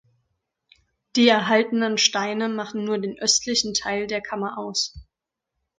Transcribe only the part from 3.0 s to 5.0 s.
östlichen Teil der Kammer aus.